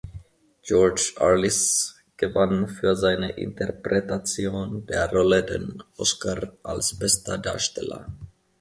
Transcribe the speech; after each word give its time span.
George 0.63 1.13
Arliss 1.19 1.95
gewann 2.17 2.67
für 2.67 2.95
seine 2.95 3.33
Interpretation 3.33 4.83
der 4.87 5.11
Rolle 5.11 5.43
den 5.43 5.83
Oscar 5.95 6.53
als 6.63 6.97
bester 6.97 7.37
Darsteller. 7.37 8.07